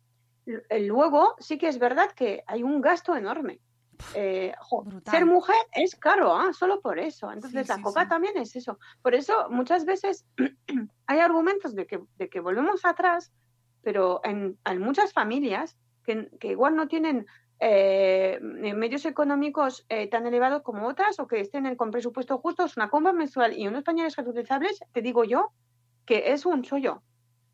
[0.79, 3.61] Luego, sí que es verdad que hay un gasto enorme.
[4.15, 6.53] Eh, jo, ser mujer es caro, ¿ah?
[6.53, 7.31] solo por eso.
[7.33, 8.09] Entonces, Sí, la sí, copa sí.
[8.09, 8.79] también es eso.
[9.03, 10.27] Por eso, muchas veces
[11.07, 13.33] hay argumentos de que, de que volvemos atrás,
[13.83, 17.27] pero en, en muchas familias que, que igual no tienen
[17.59, 22.65] eh, medios económicos eh, tan elevados como otras o que estén en- con presupuesto justo,
[22.65, 25.53] es una compra mensual y unos pañales reutilizables, te digo yo
[26.05, 27.03] que es un chollo.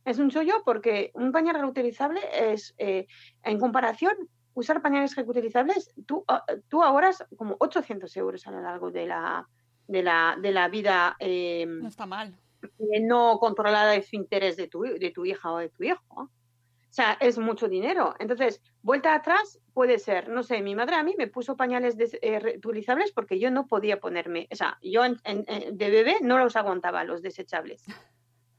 [0.04, 2.20] Es un chollo porque un pañal reutilizable
[2.52, 4.14] es, en comparación,
[4.54, 9.48] usar pañales reutilizables, tú, ah, tú ahorras como 800 euros a lo largo de la,
[9.88, 12.36] de la, de la vida eh, No está mal.
[12.62, 16.00] eh, no controlada de su interés de tu, de tu hija o de tu hijo.
[16.08, 18.14] O sea, es mucho dinero.
[18.18, 22.18] Entonces, vuelta atrás puede ser, no sé, mi madre a mí me puso pañales des-
[22.20, 26.54] eh, reutilizables porque yo no podía ponerme, o sea, yo en- de bebé no los
[26.54, 27.82] aguantaba, los desechables.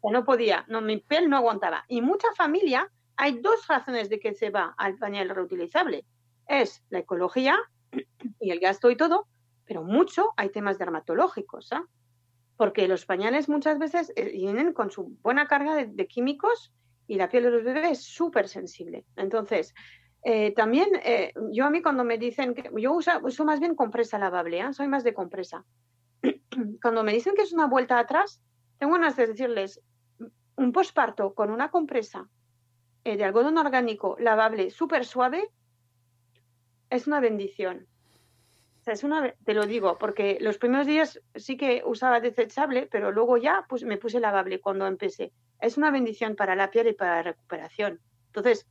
[0.02, 1.86] O no podía, no, mi piel no aguantaba.
[1.88, 6.06] Y mucha familia, hay dos razones de que se va al pañal reutilizable.
[6.48, 7.58] Es la ecología
[8.40, 9.28] y el gasto y todo,
[9.66, 11.86] pero mucho hay temas dermatológicos, ¿ah?
[12.58, 16.74] porque los pañales muchas veces eh, vienen con su buena carga de, químicos
[17.08, 19.06] y la piel de los bebés es súper sensible.
[19.16, 19.74] Entonces,
[20.24, 24.18] eh, también eh, yo a mí cuando me dicen que yo uso, más bien compresa
[24.18, 24.74] lavable, ¿ah?
[24.74, 25.66] soy más de compresa.
[26.82, 28.42] cuando me dicen que es una vuelta atrás,
[28.78, 29.82] tengo ganas de decirles
[30.56, 32.30] un posparto con una compresa
[33.04, 35.50] de algodón orgánico lavable súper suave
[36.90, 37.88] es una bendición.
[38.86, 43.38] Es una, te lo digo, porque los primeros días sí que usaba desechable, pero luego
[43.38, 45.32] ya pues, me puse lavable cuando empecé.
[45.60, 48.02] Es una bendición para la piel y para la recuperación.
[48.28, 48.68] Entonces,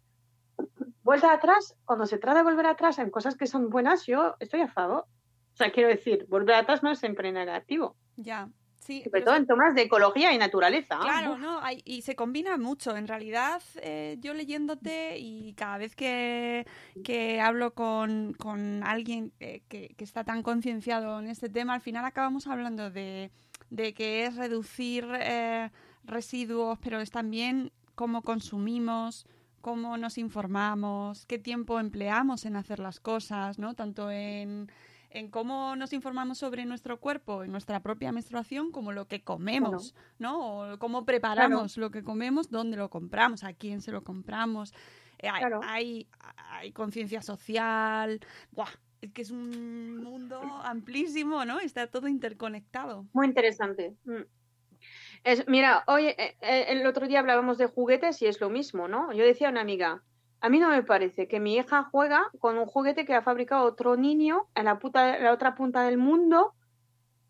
[1.02, 4.60] vuelta atrás, cuando se trata de volver atrás en cosas que son buenas, yo estoy
[4.60, 5.06] a favor.
[5.54, 7.96] O sea, quiero decir, volver atrás no es siempre negativo.
[8.16, 8.50] Ya,
[8.82, 9.02] sí.
[9.04, 10.98] Sobre todo en temas de ecología y naturaleza.
[11.00, 11.38] Claro, Uf.
[11.40, 12.96] no, hay- y se combina mucho.
[12.96, 16.66] En realidad, eh, yo leyéndote y cada vez que,
[17.04, 21.80] que hablo con, con alguien eh, que, que está tan concienciado en este tema, al
[21.80, 23.30] final acabamos hablando de,
[23.70, 25.70] de que es reducir eh,
[26.04, 29.26] residuos, pero es también cómo consumimos,
[29.60, 33.74] cómo nos informamos, qué tiempo empleamos en hacer las cosas, ¿no?
[33.74, 34.70] Tanto en,
[35.14, 39.94] en cómo nos informamos sobre nuestro cuerpo, en nuestra propia menstruación, como lo que comemos,
[40.18, 40.72] ¿no?
[40.74, 44.72] O cómo preparamos lo que comemos, dónde lo compramos, a quién se lo compramos.
[45.18, 45.60] Eh, hay, Claro.
[45.64, 46.08] hay,
[46.50, 48.20] hay conciencia social.
[48.50, 48.70] Buah,
[49.00, 51.60] es que es un mundo amplísimo, ¿no?
[51.60, 53.06] Está todo interconectado.
[53.12, 53.96] Muy interesante.
[54.04, 54.22] Mm.
[55.24, 58.88] Es, mira, hoy, eh, eh, el otro día hablábamos de juguetes y es lo mismo,
[58.88, 59.12] ¿no?
[59.12, 60.02] Yo decía a una amiga,
[60.42, 63.64] a mí no me parece que mi hija juega con un juguete que ha fabricado
[63.64, 66.54] otro niño en la, puta, la otra punta del mundo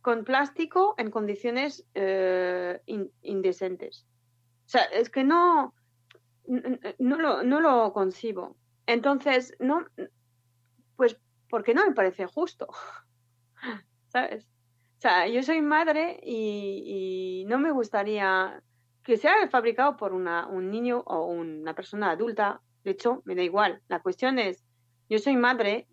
[0.00, 4.06] con plástico en condiciones eh, in- indecentes.
[4.64, 5.74] O sea, es que no,
[6.46, 8.56] no, lo, no lo concibo.
[8.86, 9.84] Entonces, no,
[10.96, 11.20] pues
[11.50, 12.66] porque no me parece justo,
[14.08, 14.46] ¿sabes?
[14.96, 18.62] O sea, yo soy madre y, no me gustaría
[19.02, 22.62] que sea fabricado por un niño o una persona adulta.
[22.84, 23.82] De hecho, me da igual.
[23.88, 24.64] La cuestión es,
[25.08, 25.86] yo soy madre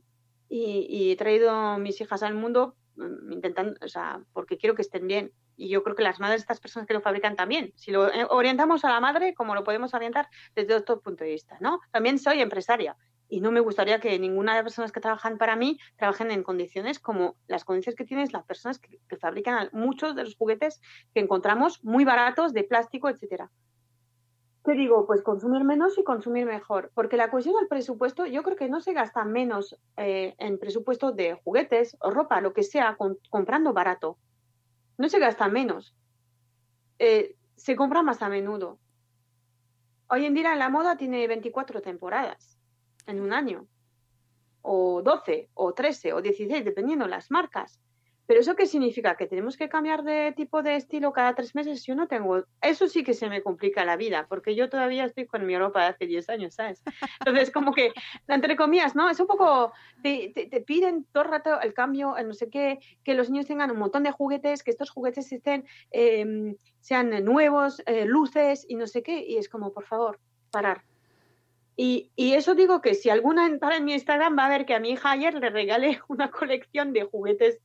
[0.50, 5.08] y, he traído mis hijas al mundo mm, intentando, o sea, porque quiero que estén
[5.08, 5.32] bien.
[5.56, 7.74] Y yo creo que las madres de estas personas que lo fabrican también.
[7.76, 11.32] Si lo eh, orientamos a la madre, como lo podemos orientar desde otro punto de
[11.32, 11.80] vista, ¿no?
[11.92, 12.96] También soy empresaria
[13.28, 16.44] y no me gustaría que ninguna de las personas que trabajan para mí trabajen en
[16.44, 20.82] condiciones como las condiciones que tienen las personas que, que fabrican muchos de los juguetes
[21.14, 23.52] que encontramos muy baratos de plástico, etcétera.
[24.70, 28.56] Te digo, pues consumir menos y consumir mejor, porque la cuestión del presupuesto, yo creo
[28.56, 32.96] que no se gasta menos eh, en presupuesto de juguetes o ropa, lo que sea,
[33.32, 34.20] comprando barato.
[35.00, 35.96] No se gasta menos.
[37.00, 38.78] Eh, se compra más a menudo.
[40.08, 42.60] Hoy en día la moda tiene 24 temporadas
[43.08, 43.66] en un año,
[44.62, 47.82] o 12, o 13, o 16, dependiendo las marcas.
[48.30, 49.18] Pero ¿eso qué significa?
[49.18, 51.84] ¿Que tenemos que cambiar de tipo de estilo cada tres meses?
[51.84, 52.44] Yo no tengo...
[52.62, 55.82] Eso sí que se me complica la vida, porque yo todavía estoy con mi ropa
[55.82, 56.84] de hace 10 años, ¿sabes?
[57.22, 57.92] Entonces, como que,
[58.28, 59.10] entre comillas, ¿no?
[59.10, 59.74] Es un poco...
[60.04, 63.48] Te, te- piden todo el rato el cambio, el no sé qué, que los niños
[63.48, 68.76] tengan un montón de juguetes, que estos juguetes estén, eh, sean nuevos, eh, luces y
[68.76, 69.26] no sé qué.
[69.28, 70.20] Y es como, por favor,
[70.52, 70.84] parar.
[71.76, 74.76] Y, y eso digo que si alguna entra en mi Instagram va a ver que
[74.76, 77.60] a mi hija ayer le regalé una colección de juguetes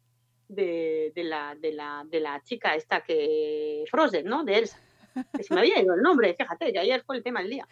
[0.48, 4.44] de, de la, de, la, de la chica esta que Frozen, ¿no?
[4.44, 4.78] De Elsa.
[5.40, 7.68] Se me había ido el nombre, fíjate, que ayer fue el tema del día.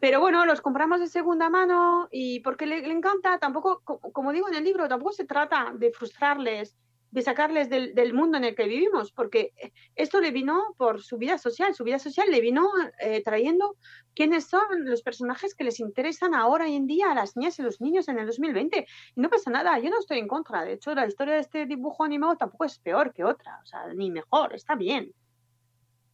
[0.00, 4.32] Pero bueno, los compramos de segunda mano y porque le, le encanta, tampoco, co- como
[4.32, 6.76] digo en el libro, tampoco se trata de frustrarles,
[7.12, 9.52] de sacarles del, del mundo en el que vivimos, porque
[9.94, 12.66] esto le vino por su vida social, su vida social le vino
[12.98, 13.76] eh, trayendo
[14.14, 17.62] quiénes son los personajes que les interesan ahora hoy en día a las niñas y
[17.62, 18.86] los niños en el 2020.
[19.14, 20.64] Y no pasa nada, yo no estoy en contra.
[20.64, 23.92] De hecho, la historia de este dibujo animado tampoco es peor que otra, o sea,
[23.94, 25.12] ni mejor, está bien.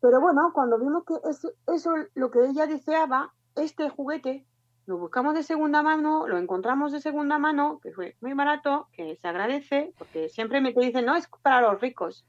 [0.00, 4.44] Pero bueno, cuando vimos que eso, eso lo que ella deseaba, este juguete,
[4.88, 9.16] lo buscamos de segunda mano, lo encontramos de segunda mano, que fue muy barato, que
[9.16, 12.24] se agradece, porque siempre me dicen, no, es para los ricos.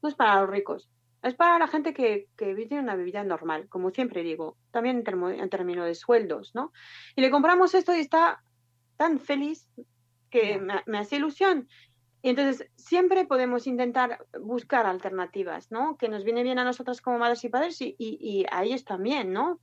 [0.00, 0.88] No es para los ricos.
[1.22, 5.04] Es para la gente que, que vive una vida normal, como siempre digo, también en,
[5.04, 6.72] termo- en términos de sueldos, ¿no?
[7.16, 8.42] Y le compramos esto y está
[8.96, 9.68] tan feliz
[10.30, 11.68] que me, me hace ilusión.
[12.22, 15.98] Y entonces siempre podemos intentar buscar alternativas, ¿no?
[15.98, 18.84] Que nos viene bien a nosotras como madres y padres y, y, y a ellos
[18.86, 19.60] también, ¿no?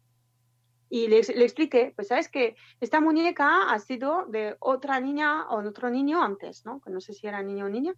[0.90, 5.62] Y le, le expliqué, pues sabes que esta muñeca ha sido de otra niña o
[5.62, 6.80] de otro niño antes, ¿no?
[6.80, 7.94] Que no sé si era niño o niña.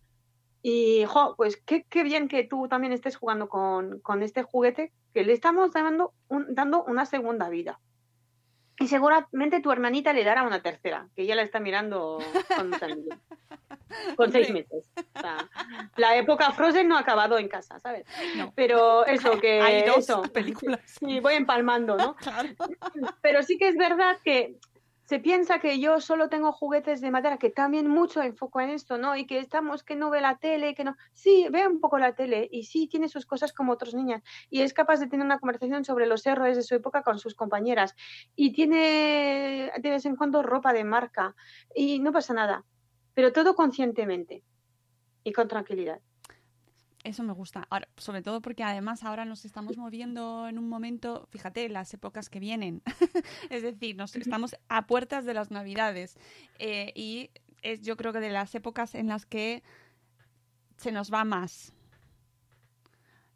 [0.62, 4.92] Y, jo, pues qué, qué bien que tú también estés jugando con, con este juguete,
[5.14, 7.80] que le estamos dando, un- dando una segunda vida.
[8.80, 12.20] Y seguramente tu hermanita le dará una tercera, que ya la está mirando
[12.56, 12.72] con,
[14.16, 14.90] con seis meses.
[15.16, 15.38] O sea,
[15.98, 18.06] la época Frozen no ha acabado en casa, ¿sabes?
[18.38, 18.54] No.
[18.56, 20.22] Pero eso, que Hay dos eso.
[20.22, 20.80] películas.
[20.86, 22.16] Sí, voy empalmando, ¿no?
[22.20, 22.50] Claro.
[23.22, 24.56] Pero sí que es verdad que
[25.10, 29.00] se piensa que yo solo tengo juguetes de madera, que también mucho enfoco en esto,
[29.00, 29.16] ¿no?
[29.16, 30.98] Y que estamos, que no ve la tele, que no.
[31.14, 34.62] Sí, ve un poco la tele y sí tiene sus cosas como otras niñas y
[34.62, 37.96] es capaz de tener una conversación sobre los errores de su época con sus compañeras
[38.36, 41.36] y tiene de vez en cuando ropa de marca
[41.74, 42.64] y no pasa nada,
[43.16, 44.44] pero todo conscientemente
[45.24, 46.02] y con tranquilidad.
[47.10, 47.66] Eso me gusta.
[47.72, 52.30] Ahora, sobre todo porque además ahora nos estamos moviendo en un momento, fíjate, las épocas
[52.30, 52.84] que vienen.
[53.50, 56.20] es decir, nos estamos a puertas de las Navidades.
[56.60, 57.32] Eh, y
[57.64, 59.64] es yo creo que de las épocas en las que
[60.78, 61.74] se nos va más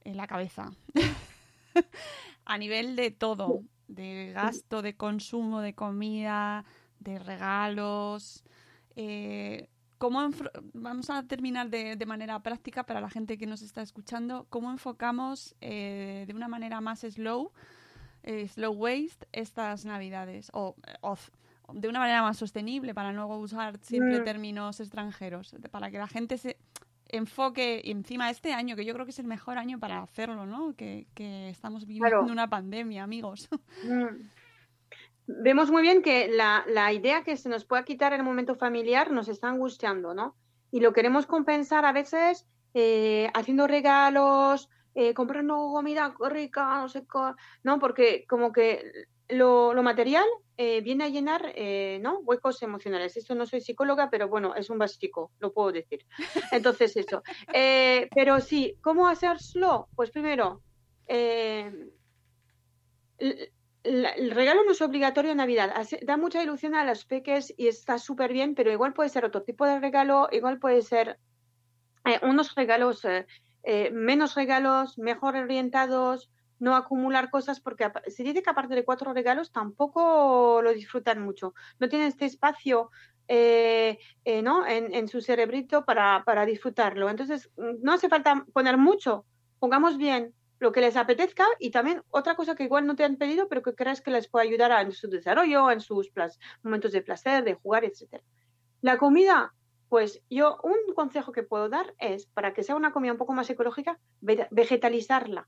[0.03, 0.71] en la cabeza.
[2.45, 6.63] a nivel de todo, de gasto, de consumo, de comida,
[6.99, 8.43] de regalos.
[8.95, 9.67] eh,
[10.03, 10.19] ¿cómo
[10.73, 14.69] vamos a terminar de, de manera práctica para la gente que nos está escuchando, cómo
[14.69, 17.53] enfocamos eh, de una manera más slow,
[18.23, 21.31] eh, slow waste estas navidades o, o f-
[21.71, 24.23] de una manera más sostenible para no usar siempre Mm.
[24.25, 26.57] términos extranjeros, para que la gente se
[27.07, 30.73] enfoque encima este año, que yo creo que es el mejor año para hacerlo, ¿no?
[30.75, 32.25] Que, que estamos viviendo Claro.
[32.29, 33.47] una pandemia, amigos.
[33.83, 34.27] Mm.
[35.25, 39.11] Vemos muy bien que la, la idea que se nos pueda quitar el momento familiar
[39.11, 40.37] nos está angustiando, ¿no?
[40.71, 47.05] Y lo queremos compensar a veces eh, haciendo regalos, eh, comprando comida rica, no sé,
[47.05, 47.79] co- ¿no?
[47.79, 48.83] Porque como que
[49.29, 50.25] lo, lo material
[50.57, 52.19] eh, viene a llenar, eh, ¿no?
[52.19, 53.15] Huecos emocionales.
[53.15, 56.05] Esto no soy psicóloga, pero bueno, es un básico, lo puedo decir.
[56.51, 57.23] Entonces eso.
[58.15, 59.89] Pero sí, ¿cómo hacerlo?
[59.95, 60.61] Pues primero,
[64.15, 65.73] el regalo no es obligatorio en Navidad.
[66.03, 69.43] Da mucha ilusión a los peques y está súper bien, pero igual puede ser otro
[69.43, 71.19] tipo de regalo, igual puede ser
[72.05, 73.25] eh, unos regalos, eh,
[73.63, 79.13] eh, menos regalos, mejor orientados, no acumular cosas, porque se dice que aparte de cuatro
[79.13, 81.53] regalos tampoco lo disfrutan mucho.
[81.79, 82.89] No tienen este espacio
[83.27, 84.67] eh, eh, ¿no?
[84.67, 87.09] en, en su cerebrito para, para disfrutarlo.
[87.09, 89.25] Entonces, mm, no hace falta poner mucho,
[89.59, 93.17] pongamos bien lo que les apetezca y también otra cosa que igual no te han
[93.17, 96.11] pedido, pero que crees que les puede ayudar en su desarrollo, en sus
[96.63, 98.23] momentos de placer, de jugar, etcétera.
[98.81, 99.53] La comida,
[99.89, 103.33] pues yo un consejo que puedo dar es, para que sea una comida un poco
[103.33, 105.47] más ecológica, ve- vegetalizarla.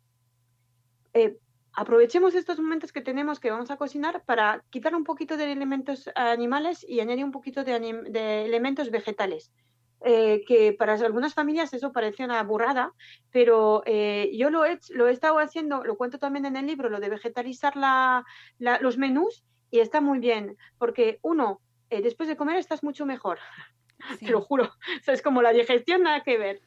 [1.14, 1.38] Eh,
[1.74, 6.10] aprovechemos estos momentos que tenemos que vamos a cocinar para quitar un poquito de elementos
[6.16, 9.52] animales y añadir un poquito de elementos vegetales.
[10.08, 12.94] Eh, que para algunas familias eso parece una burrada,
[13.32, 16.90] pero eh, yo lo he, lo he estado haciendo, lo cuento también en el libro,
[16.90, 18.24] lo de vegetalizar la-
[18.60, 23.06] la- los menús y está muy bien, porque uno, eh, después de comer estás mucho
[23.08, 23.40] mejor.
[24.20, 24.26] Sí.
[24.30, 24.66] te lo juro.
[25.02, 26.62] O sea, es como la digestión, nada que ver.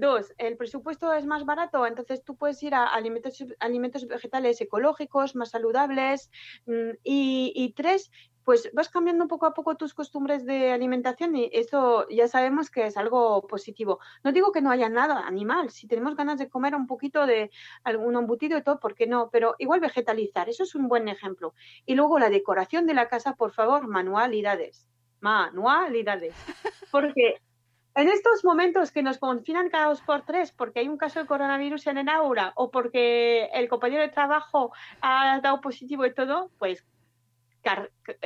[0.00, 5.34] Dos, el presupuesto es más barato, entonces tú puedes ir a alimentos, alimentos vegetales ecológicos,
[5.36, 6.30] más saludables.
[6.66, 8.10] mm, Y, y tres,
[8.46, 12.86] pues vas cambiando poco a poco tus costumbres de alimentación y eso ya sabemos que
[12.86, 13.98] es algo positivo.
[14.22, 17.50] No digo que no haya nada animal, si tenemos ganas de comer un poquito de
[17.82, 19.30] algún embutido y todo, ¿por qué no?
[19.32, 21.54] Pero igual vegetalizar, eso es un buen ejemplo.
[21.86, 24.88] Y luego la decoración de la casa, por favor, manualidades.
[25.18, 26.36] Manualidades.
[26.92, 27.40] Porque
[27.96, 31.26] en estos momentos que nos confinan cada dos por tres porque hay un caso de
[31.26, 34.70] coronavirus en el aula o porque el compañero de trabajo
[35.00, 36.86] ha dado positivo y todo, pues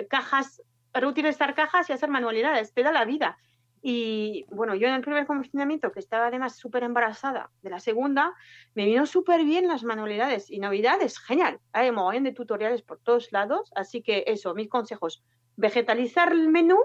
[0.09, 0.63] cajas,
[0.93, 3.39] reutilizar cajas y hacer manualidades, te da la vida.
[3.83, 8.35] Y bueno, yo en el primer confinamiento, que estaba además súper embarazada de la segunda,
[8.75, 11.61] me vino súper bien las manualidades y navidades, genial.
[11.73, 15.23] Hay mogollón de tutoriales por todos lados, así que eso, mis consejos,
[15.57, 16.79] vegetalizar el menú,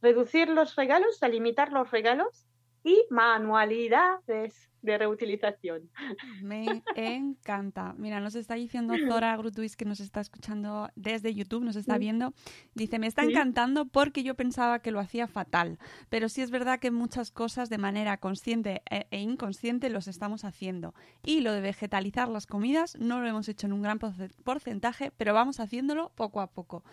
[0.00, 2.46] reducir los regalos, sea, limitar los regalos
[2.88, 5.90] y manualidades de reutilización.
[6.40, 7.94] Me encanta.
[7.98, 12.32] Mira, nos está diciendo Zora Grutuis que nos está escuchando desde YouTube, nos está viendo.
[12.74, 15.78] Dice, me está encantando porque yo pensaba que lo hacía fatal,
[16.08, 20.44] pero sí es verdad que muchas cosas de manera consciente e, e inconsciente los estamos
[20.44, 20.94] haciendo.
[21.24, 25.10] Y lo de vegetalizar las comidas no lo hemos hecho en un gran porce- porcentaje,
[25.16, 26.84] pero vamos haciéndolo poco a poco.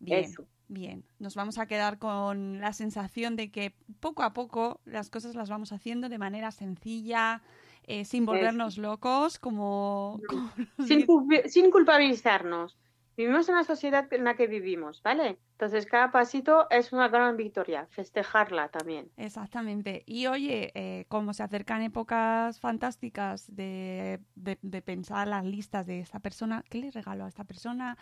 [0.00, 0.24] Bien.
[0.24, 0.46] Eso.
[0.70, 5.34] Bien, nos vamos a quedar con la sensación de que poco a poco las cosas
[5.34, 7.42] las vamos haciendo de manera sencilla,
[7.84, 10.20] eh, sin volvernos locos, como...
[10.78, 11.06] sin,
[11.46, 12.78] sin culpabilizarnos.
[13.16, 15.40] Vivimos en una sociedad en la que vivimos, ¿vale?
[15.52, 19.10] Entonces cada pasito es una gran victoria, festejarla también.
[19.16, 20.04] Exactamente.
[20.06, 25.98] Y oye, eh, como se acercan épocas fantásticas de, de- de pensar las listas de
[25.98, 27.98] esta persona, ¿qué le regalo a esta persona?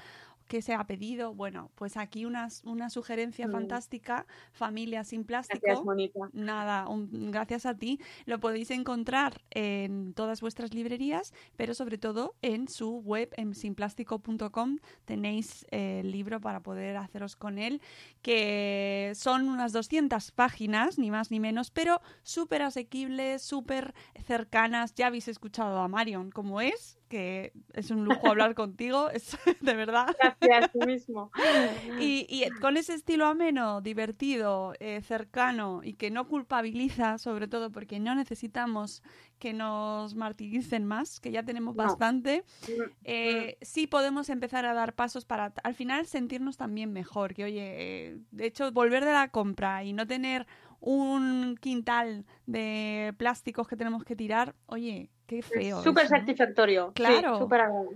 [0.49, 1.35] ¿Qué se ha pedido?
[1.35, 3.53] Bueno, pues aquí unas- una sugerencia Mm.
[3.53, 5.61] fantástica, familia sin plástico.
[5.67, 5.85] Gracias.
[6.33, 7.99] Nada, un- gracias a ti.
[8.27, 14.79] Lo podéis encontrar en todas vuestras librerías, pero sobre todo en su web, en sinplástico.com.
[15.05, 17.81] Tenéis eh, el libro para poder haceros con él,
[18.23, 23.95] que son unas 200 páginas, ni más ni menos, pero súper asequibles, súper
[24.25, 24.95] cercanas.
[24.95, 29.75] Ya habéis escuchado a Marion como es, que es un lujo hablar contigo, es de
[29.75, 30.17] verdad.
[30.19, 31.31] Gracias, tú mismo.
[31.99, 37.71] Y, y con ese estilo ameno, divertido, eh, cercano y que no culpabiliza, sobre todo
[37.71, 39.03] porque no necesitamos
[39.39, 41.77] que nos martiricen más, que ya tenemos No.
[41.77, 47.35] bastante, Mm, eh, sí podemos empezar a dar pasos para al final sentirnos también mejor.
[47.35, 47.75] Que oye,
[48.13, 50.47] eh, de hecho, volver de la compra y no tener
[50.81, 55.83] un quintal de plásticos que tenemos que tirar, oye, qué feo.
[55.83, 56.89] Súper satisfactorio.
[56.89, 57.49] Sí, Claro.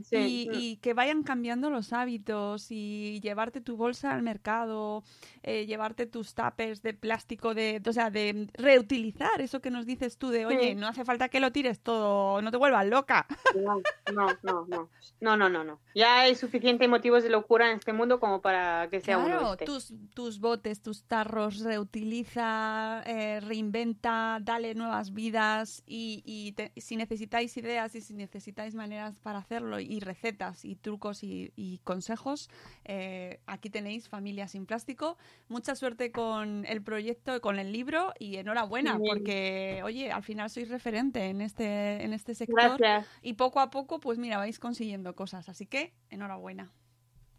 [0.03, 0.17] sí.
[0.17, 0.53] Y, Mm.
[0.55, 5.03] y que vayan cambiando los hábitos y llevarte tu bolsa al mercado,
[5.43, 10.19] eh, llevarte tus tapers de plástico, de, o sea, de reutilizar eso que nos dices
[10.19, 10.75] tú de, oye, Sí.
[10.75, 13.27] no hace falta que lo tires todo, no te vuelvas loca.
[13.55, 13.81] No,
[14.13, 14.89] no, no, no.
[15.21, 15.81] No, no, no, no.
[15.95, 19.53] Ya hay suficientes motivos de locura en este mundo como para que sea uno Claro,
[19.53, 19.65] este.
[19.67, 26.97] tus, tus botes, tus tarros, reutiliza, eh, reinventa, dale nuevas vidas y, y te- si
[27.21, 32.49] necesitáis ideas y si necesitáis maneras para hacerlo y recetas y trucos y, y consejos,
[32.85, 35.19] eh, aquí tenéis Familia sin Plástico.
[35.49, 39.05] Mucha suerte con el proyecto, con el libro y enhorabuena bien.
[39.07, 43.07] porque, oye, al final sois referente en este, en este sector Gracias.
[43.21, 45.51] y poco a poco, pues mira, vais consiguiendo cosas.
[45.51, 46.73] Así que, enhorabuena.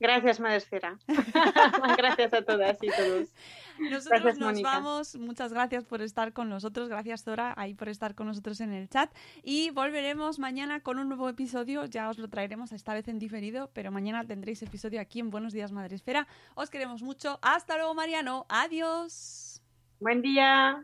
[0.02, 0.98] Gracias, Madresfera.
[1.98, 3.30] gracias a todas y todos.
[3.78, 5.16] Nosotros Gracias, nos vamos.
[5.16, 6.90] Muchas gracias por estar con nosotros.
[6.90, 9.14] Gracias, Zora, ahí por estar con nosotros en el chat.
[9.44, 11.86] Y volveremos mañana con un nuevo episodio.
[11.86, 15.54] Ya os lo traeremos esta vez en diferido, pero mañana tendréis episodio aquí en Buenos
[15.54, 16.28] Días Madresfera.
[16.56, 17.38] Os queremos mucho.
[17.44, 18.48] Hasta luego, Mariano.
[18.50, 19.62] Adiós.
[20.00, 20.84] Buen día.